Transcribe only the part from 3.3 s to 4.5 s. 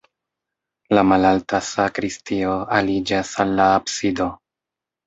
al la absido.